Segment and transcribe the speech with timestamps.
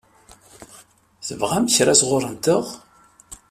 [1.27, 2.65] Tebɣam kra sɣur-nteɣ?